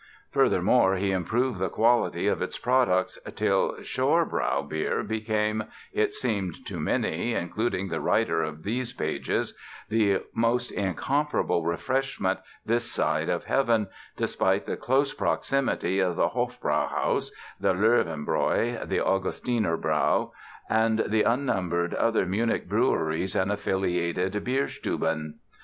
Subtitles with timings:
[0.31, 6.79] Furthermore, he improved the quality of its products till Pschorrbrau beer became, it seemed to
[6.79, 9.55] many (including the writer of these pages)
[9.89, 17.31] the most incomparable refreshment this side of heaven, despite the close proximity of the Hofbrauhaus,
[17.59, 20.31] the Löwenbrau, the Augustiner Brau
[20.67, 25.35] and the unnumbered other Munich breweries and affiliated Bierstuben.